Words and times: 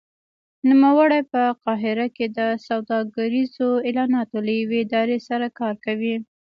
نوموړی 0.69 1.21
په 1.31 1.41
قاهره 1.63 2.07
کې 2.15 2.25
د 2.37 2.39
سوداګریزو 2.67 3.69
اعلاناتو 3.87 4.37
له 4.45 4.51
یوې 4.61 4.77
ادارې 4.85 5.17
سره 5.27 5.47
کار 5.59 5.75
کوي. 5.85 6.15